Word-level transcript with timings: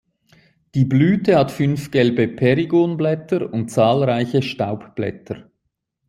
Die 0.73 0.83
Blüte 0.85 1.37
hat 1.37 1.51
fünf 1.51 1.91
gelbe 1.91 2.27
Perigonblätter 2.27 3.53
und 3.53 3.69
zahlreiche 3.69 4.41
Staubblätter. 4.41 5.51